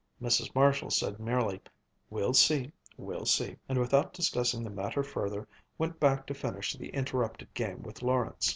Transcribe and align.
Mrs. 0.19 0.55
Marshall 0.55 0.89
said 0.89 1.19
merely, 1.19 1.61
"We'll 2.09 2.33
see, 2.33 2.71
we'll 2.97 3.27
see," 3.27 3.57
and 3.69 3.77
without 3.77 4.13
discussing 4.13 4.63
the 4.63 4.71
matter 4.71 5.03
further, 5.03 5.47
went 5.77 5.99
back 5.99 6.25
to 6.25 6.33
finish 6.33 6.73
the 6.73 6.89
interrupted 6.89 7.53
game 7.53 7.83
with 7.83 8.01
Lawrence. 8.01 8.49